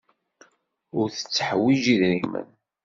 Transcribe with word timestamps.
Ur 0.99 1.07
tetteḥwiji 1.09 1.95
idrimen. 1.95 2.49